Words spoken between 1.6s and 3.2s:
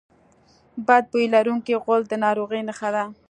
غول د ناروغۍ نښه ده.